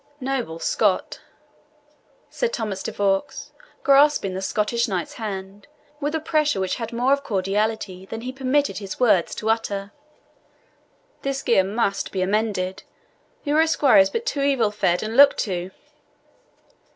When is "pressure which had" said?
6.19-6.91